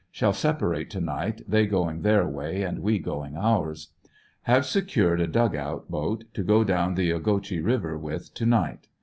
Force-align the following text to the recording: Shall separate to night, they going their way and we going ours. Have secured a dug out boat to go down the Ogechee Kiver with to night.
Shall 0.09 0.33
separate 0.33 0.89
to 0.89 0.99
night, 0.99 1.41
they 1.47 1.67
going 1.67 2.01
their 2.01 2.27
way 2.27 2.63
and 2.63 2.79
we 2.79 2.97
going 2.97 3.37
ours. 3.37 3.89
Have 4.49 4.65
secured 4.65 5.21
a 5.21 5.27
dug 5.27 5.55
out 5.55 5.91
boat 5.91 6.23
to 6.33 6.41
go 6.41 6.63
down 6.63 6.95
the 6.95 7.11
Ogechee 7.11 7.61
Kiver 7.61 7.99
with 7.99 8.33
to 8.33 8.47
night. 8.47 8.87